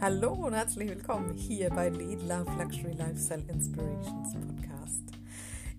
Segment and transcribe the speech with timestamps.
[0.00, 5.02] Hallo und herzlich willkommen hier bei Lead Love Luxury Lifestyle Inspirations Podcast.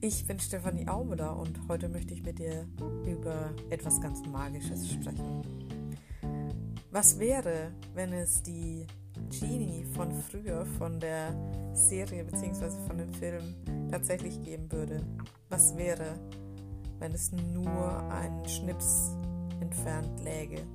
[0.00, 2.66] Ich bin Stefanie Aumüller und heute möchte ich mit dir
[3.06, 5.42] über etwas ganz Magisches sprechen.
[6.90, 8.88] Was wäre, wenn es die
[9.30, 11.32] Genie von früher, von der
[11.72, 12.70] Serie bzw.
[12.88, 13.54] von dem Film
[13.88, 15.00] tatsächlich geben würde?
[15.48, 16.18] Was wäre,
[16.98, 19.16] wenn es nur einen Schnips
[19.60, 20.66] entfernt läge?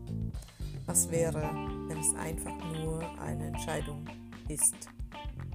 [0.85, 1.41] Was wäre,
[1.87, 4.05] wenn es einfach nur eine Entscheidung
[4.49, 4.75] ist,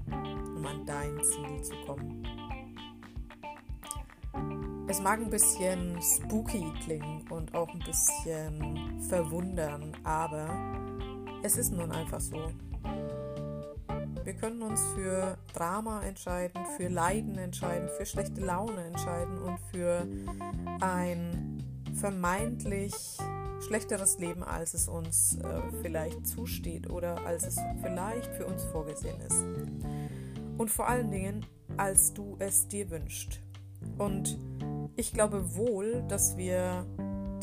[0.07, 2.27] um an dein Ziel zu kommen?
[4.89, 10.49] Es mag ein bisschen spooky klingen und auch ein bisschen verwundern, aber
[11.43, 12.51] es ist nun einfach so.
[14.25, 20.07] Wir können uns für Drama entscheiden, für Leiden entscheiden, für schlechte Laune entscheiden und für
[20.81, 21.63] ein
[21.95, 22.95] vermeintlich
[23.67, 29.21] schlechteres Leben, als es uns äh, vielleicht zusteht oder als es vielleicht für uns vorgesehen
[29.21, 29.45] ist.
[30.57, 33.41] Und vor allen Dingen, als du es dir wünschst.
[33.97, 34.39] Und
[34.97, 36.85] ich glaube wohl, dass wir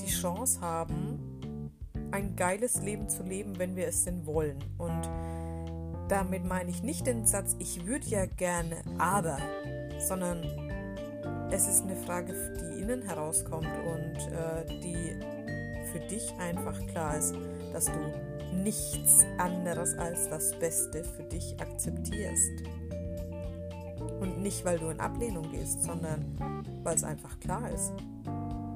[0.02, 1.72] die Chance haben,
[2.12, 4.64] ein geiles Leben zu leben, wenn wir es denn wollen.
[4.78, 5.10] Und
[6.08, 9.38] damit meine ich nicht den Satz, ich würde ja gerne, aber,
[10.00, 10.44] sondern
[11.52, 15.45] es ist eine Frage, die innen herauskommt und äh, die
[15.96, 17.34] für dich einfach klar ist,
[17.72, 18.14] dass du
[18.54, 22.64] nichts anderes als das Beste für dich akzeptierst.
[24.20, 26.38] Und nicht, weil du in Ablehnung gehst, sondern
[26.84, 27.94] weil es einfach klar ist.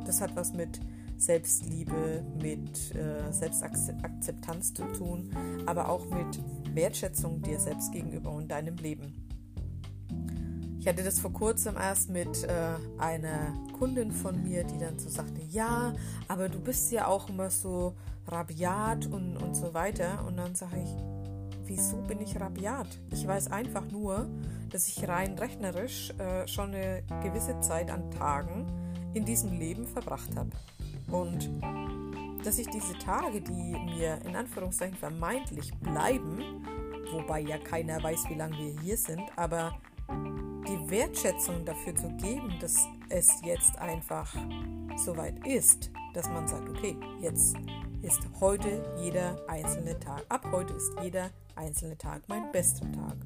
[0.05, 0.79] Das hat was mit
[1.17, 5.29] Selbstliebe, mit äh, Selbstakzeptanz zu tun,
[5.65, 6.39] aber auch mit
[6.73, 9.28] Wertschätzung dir selbst gegenüber und deinem Leben.
[10.79, 15.09] Ich hatte das vor kurzem erst mit äh, einer Kundin von mir, die dann so
[15.09, 15.93] sagte, ja,
[16.29, 17.95] aber du bist ja auch immer so
[18.27, 20.23] rabiat und, und so weiter.
[20.25, 20.89] Und dann sage ich,
[21.65, 22.87] wieso bin ich rabiat?
[23.11, 24.29] Ich weiß einfach nur,
[24.69, 28.65] dass ich rein rechnerisch äh, schon eine gewisse Zeit an Tagen
[29.13, 30.51] in diesem Leben verbracht habe.
[31.11, 31.49] Und
[32.45, 36.65] dass ich diese Tage, die mir in Anführungszeichen vermeintlich bleiben,
[37.11, 39.73] wobei ja keiner weiß, wie lange wir hier sind, aber
[40.69, 44.31] die Wertschätzung dafür zu geben, dass es jetzt einfach
[44.97, 47.55] soweit ist, dass man sagt, okay, jetzt
[48.03, 50.23] ist heute jeder einzelne Tag.
[50.29, 53.17] Ab heute ist jeder einzelne Tag mein bester Tag.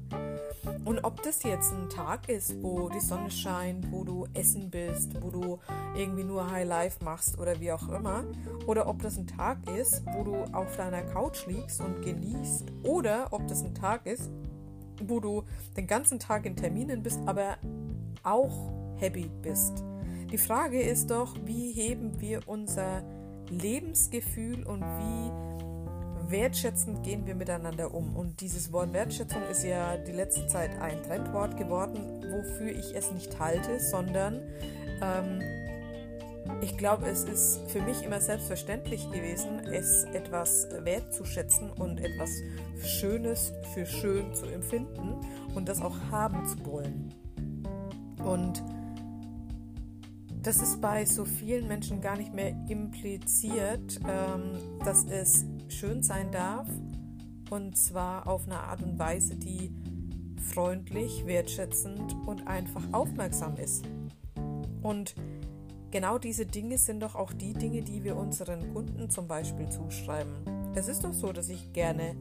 [0.86, 5.22] Und ob das jetzt ein Tag ist, wo die Sonne scheint, wo du essen bist,
[5.22, 5.58] wo du
[5.94, 8.24] irgendwie nur High Life machst oder wie auch immer,
[8.66, 13.28] oder ob das ein Tag ist, wo du auf deiner Couch liegst und genießt, oder
[13.32, 14.30] ob das ein Tag ist,
[15.02, 15.44] wo du
[15.76, 17.56] den ganzen Tag in Terminen bist, aber
[18.22, 19.84] auch happy bist.
[20.30, 23.02] Die Frage ist doch, wie heben wir unser
[23.50, 28.16] Lebensgefühl und wie wertschätzend gehen wir miteinander um.
[28.16, 33.12] Und dieses Wort Wertschätzung ist ja die letzte Zeit ein Trendwort geworden, wofür ich es
[33.12, 34.40] nicht halte, sondern
[35.02, 35.40] ähm,
[36.84, 42.28] glaube, es ist für mich immer selbstverständlich gewesen, es etwas wertzuschätzen und etwas
[42.84, 45.18] Schönes für schön zu empfinden
[45.54, 47.14] und das auch haben zu wollen.
[48.22, 48.62] Und
[50.42, 56.30] das ist bei so vielen Menschen gar nicht mehr impliziert, ähm, dass es schön sein
[56.32, 56.68] darf
[57.48, 59.72] und zwar auf eine Art und Weise, die
[60.52, 63.86] freundlich, wertschätzend und einfach aufmerksam ist.
[64.82, 65.14] Und
[65.94, 70.34] genau diese Dinge sind doch auch die Dinge, die wir unseren Kunden zum Beispiel zuschreiben.
[70.74, 72.16] Es ist doch so, dass ich gerne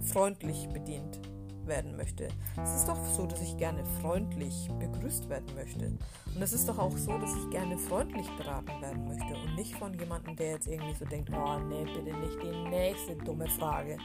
[0.00, 1.20] freundlich bedient
[1.66, 2.28] werden möchte.
[2.62, 5.98] Es ist doch so, dass ich gerne freundlich begrüßt werden möchte.
[6.34, 9.74] Und es ist doch auch so, dass ich gerne freundlich beraten werden möchte und nicht
[9.74, 13.98] von jemandem, der jetzt irgendwie so denkt, oh nee, bitte nicht die nächste dumme Frage.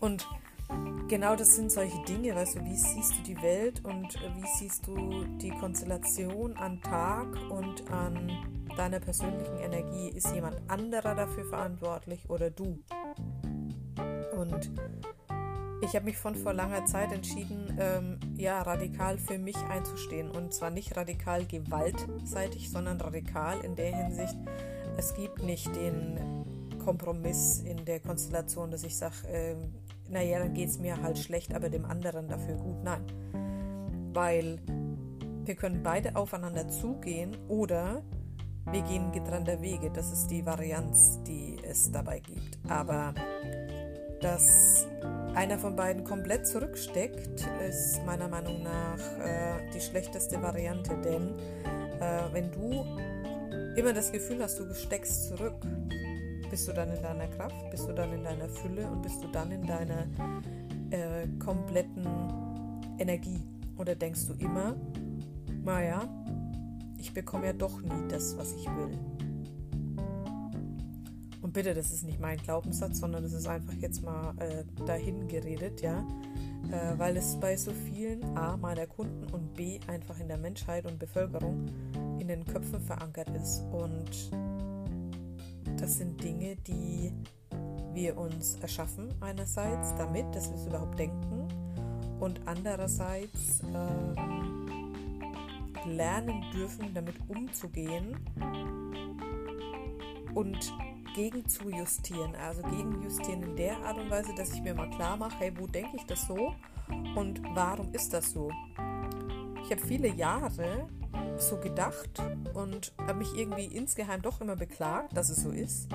[0.00, 0.26] Und
[1.08, 4.86] genau das sind solche Dinge, weißt du, wie siehst du die Welt und wie siehst
[4.86, 8.30] du die Konstellation an Tag und an
[8.76, 10.08] deiner persönlichen Energie?
[10.08, 12.82] Ist jemand anderer dafür verantwortlich oder du?
[14.36, 14.70] Und
[15.82, 20.30] ich habe mich von vor langer Zeit entschieden, ähm, ja, radikal für mich einzustehen.
[20.30, 24.36] Und zwar nicht radikal gewaltseitig, sondern radikal in der Hinsicht,
[24.96, 29.56] es gibt nicht den Kompromiss in der Konstellation, dass ich sage, äh,
[30.08, 32.82] naja, dann geht es mir halt schlecht, aber dem anderen dafür gut.
[32.82, 33.04] Nein.
[34.12, 34.58] Weil
[35.44, 38.02] wir können beide aufeinander zugehen oder
[38.70, 39.90] wir gehen getrennter Wege.
[39.90, 42.58] Das ist die Varianz, die es dabei gibt.
[42.68, 43.14] Aber
[44.20, 44.86] dass
[45.34, 50.96] einer von beiden komplett zurücksteckt, ist meiner Meinung nach äh, die schlechteste Variante.
[50.96, 51.38] Denn
[52.00, 52.84] äh, wenn du
[53.76, 55.64] immer das Gefühl hast, du steckst zurück,
[56.50, 57.70] Bist du dann in deiner Kraft?
[57.70, 58.88] Bist du dann in deiner Fülle?
[58.88, 60.06] Und bist du dann in deiner
[60.90, 62.06] äh, kompletten
[62.98, 63.42] Energie?
[63.76, 64.76] Oder denkst du immer,
[65.64, 66.08] naja,
[66.98, 68.96] ich bekomme ja doch nie das, was ich will?
[71.42, 75.28] Und bitte, das ist nicht mein Glaubenssatz, sondern das ist einfach jetzt mal äh, dahin
[75.28, 76.06] geredet, ja.
[76.70, 80.86] Äh, weil es bei so vielen A meiner Kunden und B einfach in der Menschheit
[80.86, 81.66] und Bevölkerung
[82.18, 83.62] in den Köpfen verankert ist.
[83.70, 84.30] Und
[85.76, 87.12] das sind Dinge, die
[87.92, 91.48] wir uns erschaffen, einerseits damit, dass wir es überhaupt denken
[92.20, 94.14] und andererseits äh,
[95.88, 98.16] lernen dürfen, damit umzugehen
[100.34, 100.74] und
[101.14, 102.34] gegen zu justieren.
[102.36, 105.52] Also gegen justieren in der Art und Weise, dass ich mir mal klar mache, hey,
[105.58, 106.54] wo denke ich das so
[107.16, 108.50] und warum ist das so?
[109.66, 110.88] Ich habe viele Jahre
[111.38, 112.22] so gedacht
[112.54, 115.88] und habe mich irgendwie insgeheim doch immer beklagt, dass es so ist.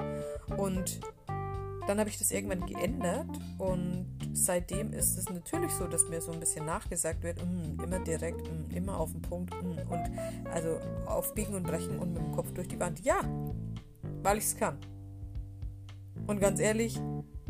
[0.58, 1.00] Und
[1.88, 6.34] dann habe ich das irgendwann geändert und seitdem ist es natürlich so, dass mir so
[6.34, 10.12] ein bisschen nachgesagt wird, mm, immer direkt, mm, immer auf den Punkt mm, und
[10.52, 13.00] also auf Biegen und Brechen und mit dem Kopf durch die Wand.
[13.06, 13.22] Ja,
[14.22, 14.80] weil ich es kann.
[16.28, 17.00] Und ganz ehrlich,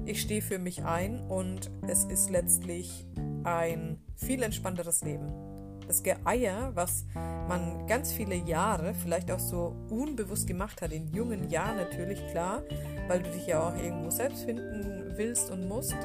[0.06, 3.08] ich stehe für mich ein und es ist letztlich
[3.44, 5.51] ein viel entspannteres Leben.
[5.92, 7.04] Das Geeier, was
[7.50, 12.64] man ganz viele Jahre vielleicht auch so unbewusst gemacht hat, in jungen Jahren natürlich klar,
[13.10, 15.98] weil du dich ja auch irgendwo selbst finden willst und musst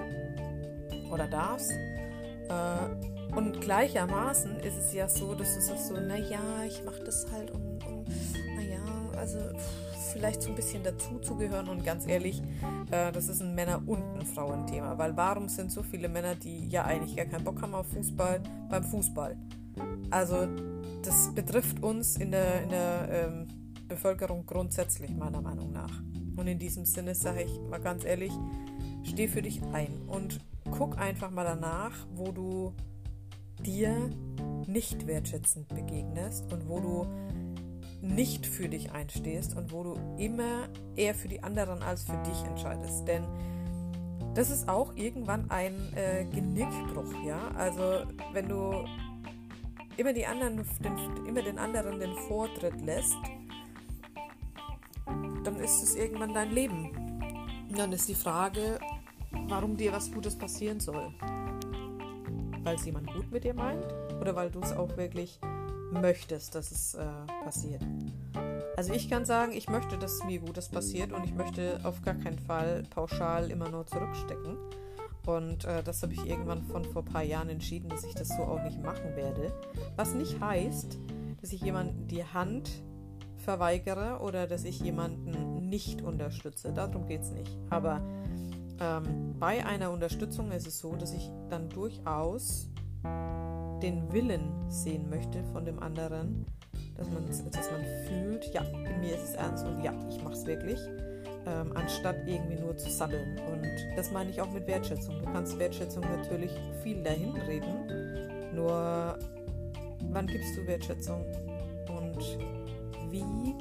[1.13, 1.71] oder darfst.
[1.71, 7.25] Äh, und gleichermaßen ist es ja so, dass du sagst so, naja, ich mache das
[7.31, 8.05] halt um, um
[8.57, 8.83] naja,
[9.17, 9.39] also
[10.13, 12.43] vielleicht so ein bisschen dazuzugehören und ganz ehrlich,
[12.91, 16.67] äh, das ist ein Männer- und ein Frauenthema, weil warum sind so viele Männer, die
[16.71, 19.37] ja eigentlich gar keinen Bock haben auf Fußball, beim Fußball?
[20.11, 20.49] Also
[21.03, 23.49] das betrifft uns in der, in der ähm,
[23.89, 26.03] Bevölkerung grundsätzlich meiner Meinung nach.
[26.37, 28.33] Und in diesem Sinne sage ich mal ganz ehrlich,
[29.03, 30.41] steh für dich ein und
[30.71, 32.75] guck einfach mal danach, wo du
[33.65, 34.11] dir
[34.67, 37.07] nicht wertschätzend begegnest und wo du
[38.03, 42.45] nicht für dich einstehst und wo du immer eher für die anderen als für dich
[42.45, 43.07] entscheidest.
[43.09, 43.25] Denn
[44.35, 47.49] das ist auch irgendwann ein äh, Genickbruch, ja.
[47.57, 48.03] Also
[48.33, 48.85] wenn du
[49.97, 53.17] immer die anderen, den, immer den anderen den Vortritt lässt,
[55.45, 56.91] dann ist es irgendwann dein Leben.
[57.69, 58.79] Und dann ist die Frage,
[59.49, 61.13] warum dir was Gutes passieren soll.
[62.63, 63.87] Weil es jemand gut mit dir meint
[64.21, 65.39] oder weil du es auch wirklich
[65.93, 67.07] möchtest, dass es äh,
[67.45, 67.83] passiert.
[68.77, 72.15] Also ich kann sagen, ich möchte, dass mir Gutes passiert und ich möchte auf gar
[72.15, 74.59] keinen Fall pauschal immer nur zurückstecken.
[75.27, 78.29] Und äh, das habe ich irgendwann von vor ein paar Jahren entschieden, dass ich das
[78.29, 79.53] so auch nicht machen werde.
[79.97, 80.99] Was nicht heißt,
[81.41, 82.71] dass ich jemanden die Hand
[83.39, 86.73] verweigere oder dass ich jemanden nicht unterstütze.
[86.73, 87.57] Darum geht es nicht.
[87.71, 88.01] Aber
[88.81, 92.69] ähm, bei einer Unterstützung ist es so, dass ich dann durchaus
[93.83, 96.47] den Willen sehen möchte von dem anderen,
[96.97, 98.63] dass man, dass man fühlt, ja,
[99.01, 100.81] mir ist es ernst und ja, ich mache es wirklich
[101.47, 103.39] ähm, anstatt irgendwie nur zu sabbeln.
[103.51, 103.67] Und
[103.97, 105.19] das meine ich auch mit Wertschätzung.
[105.23, 106.51] Du kannst Wertschätzung natürlich
[106.83, 109.19] viel dahin reden, nur
[110.11, 111.25] wann gibst du Wertschätzung?
[111.89, 112.39] Und
[113.11, 113.55] wie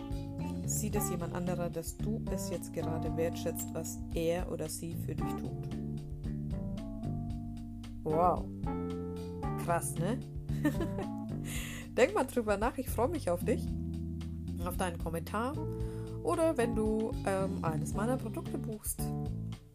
[0.68, 5.16] sieht es jemand anderer, dass du es jetzt gerade wertschätzt, was er oder sie für
[5.16, 5.52] dich tut?
[8.04, 8.46] Wow.
[9.64, 10.20] Krass, ne?
[11.98, 13.68] Denk mal drüber nach, ich freue mich auf dich,
[14.66, 15.54] auf deinen Kommentar
[16.26, 19.02] oder wenn du ähm, eines meiner Produkte buchst.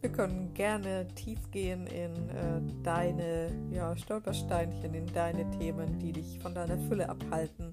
[0.01, 6.39] Wir können gerne tief gehen in äh, deine ja, Stolpersteinchen, in deine Themen, die dich
[6.41, 7.71] von deiner Fülle abhalten.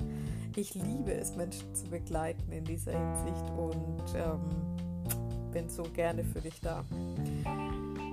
[0.56, 6.42] Ich liebe es, Menschen zu begleiten in dieser Hinsicht und ähm, bin so gerne für
[6.42, 6.84] dich da.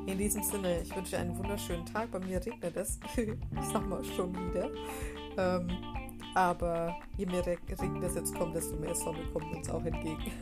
[0.06, 2.10] In diesem Sinne, ich wünsche dir einen wunderschönen Tag.
[2.12, 3.00] Bei mir regnet es.
[3.16, 4.70] ich sag mal schon wieder.
[5.36, 5.68] Ähm,
[6.34, 10.32] aber je mehr Regen das jetzt kommt, desto mehr Sonne kommt uns auch entgegen.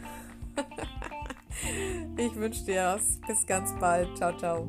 [2.17, 3.21] ich wünsche dir was.
[3.27, 4.17] Bis ganz bald.
[4.17, 4.67] Ciao, ciao.